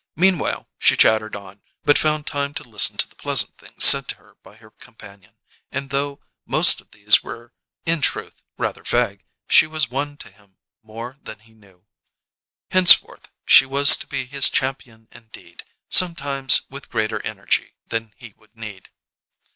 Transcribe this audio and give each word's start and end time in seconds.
Meanwhile, 0.15 0.67
she 0.79 0.97
chattered 0.97 1.35
on, 1.35 1.61
but 1.83 1.95
found 1.95 2.25
time 2.25 2.55
to 2.55 2.63
listen 2.67 2.97
to 2.97 3.07
the 3.07 3.13
pleasant 3.15 3.59
things 3.59 3.83
said 3.83 4.07
to 4.07 4.15
her 4.15 4.35
by 4.41 4.55
her 4.55 4.71
companion; 4.71 5.35
and 5.71 5.91
though 5.91 6.19
most 6.47 6.81
of 6.81 6.89
these 6.89 7.21
were, 7.21 7.53
in 7.85 8.01
truth, 8.01 8.41
rather 8.57 8.81
vague, 8.81 9.23
she 9.47 9.67
was 9.67 9.91
won 9.91 10.17
to 10.17 10.31
him 10.31 10.57
more 10.81 11.19
than 11.21 11.37
he 11.41 11.53
knew. 11.53 11.85
Henceforth 12.71 13.31
she 13.45 13.67
was 13.67 13.95
to 13.97 14.07
be 14.07 14.25
his 14.25 14.49
champion 14.49 15.07
indeed, 15.11 15.65
sometimes 15.87 16.63
with 16.67 16.89
greater 16.89 17.19
energy 17.21 17.75
than 17.85 18.11
he 18.17 18.33
would 18.37 18.55
need. 18.57 18.89